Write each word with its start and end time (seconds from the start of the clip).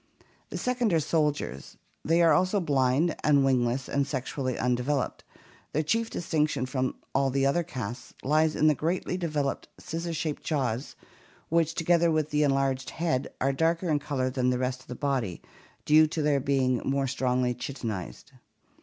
The 0.49 0.57
second 0.57 0.91
are 0.93 0.97
the 0.97 0.99
soldiers. 1.01 1.77
These 2.03 2.23
are 2.23 2.33
also 2.33 2.59
blind 2.59 3.15
and 3.23 3.45
wingless 3.45 3.87
and 3.87 4.07
sexually 4.07 4.57
undeveloped. 4.57 5.23
Their 5.73 5.83
chief 5.83 6.09
distinction 6.09 6.65
from 6.65 6.95
all 7.13 7.29
the 7.29 7.45
other 7.45 7.61
castes 7.61 8.15
lies 8.23 8.55
in 8.55 8.65
the 8.65 8.73
greatly 8.73 9.15
developed 9.15 9.67
scissors 9.79 10.17
shaped 10.17 10.41
jaws 10.43 10.95
which, 11.49 11.75
together 11.75 12.09
with 12.09 12.31
the 12.31 12.41
enlarged 12.41 12.89
head, 12.89 13.31
are 13.39 13.53
darker 13.53 13.89
in 13.91 13.99
color 13.99 14.31
than 14.31 14.49
the 14.49 14.57
rest 14.57 14.81
of 14.81 14.87
the 14.87 14.95
body, 14.95 15.39
due 15.85 16.07
to 16.07 16.23
their 16.23 16.39
being 16.39 16.81
more 16.83 17.05
strongly 17.05 17.53
chitinized. 17.53 18.31